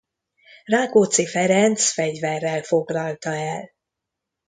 Rákóczi 0.65 1.25
Ferenc 1.27 1.81
fegyverrel 1.89 2.61
foglalta 2.63 3.33
el. 3.35 3.71